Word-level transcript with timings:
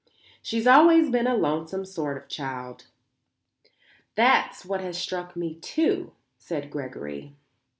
"She's 0.41 0.65
always 0.65 1.11
been 1.11 1.27
a 1.27 1.37
lonesome 1.37 1.85
sort 1.85 2.17
of 2.17 2.27
child." 2.27 2.87
"That's 4.15 4.65
what 4.65 4.81
has 4.81 4.97
struck 4.97 5.35
me, 5.35 5.59
too," 5.59 6.13
said 6.39 6.71
Gregory. 6.71 7.35